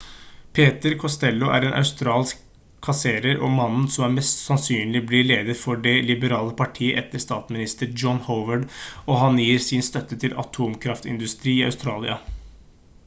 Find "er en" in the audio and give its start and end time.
1.57-1.75